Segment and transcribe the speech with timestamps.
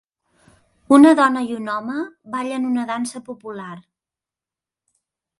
[0.95, 1.97] Una dona i un home
[2.35, 3.75] ballen una dansa popular.